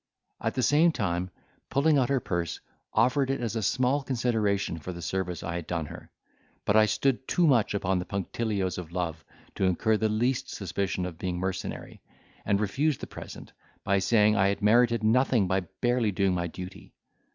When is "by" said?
13.83-13.99, 15.47-15.59